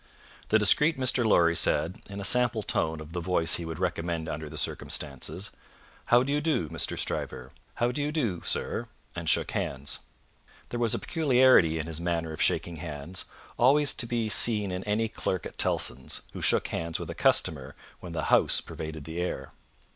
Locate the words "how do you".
6.07-6.41, 7.75-8.11